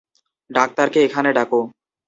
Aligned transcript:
ডাক্তারকে 0.49 0.99
এখানে 1.07 1.29
ডাকো। 1.37 1.59